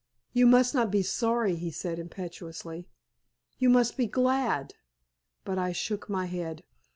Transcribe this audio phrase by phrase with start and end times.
[0.33, 2.87] "You must not be sorry," he said, impetuously;
[3.59, 4.73] "you must be glad."
[5.45, 6.63] But I shook my head.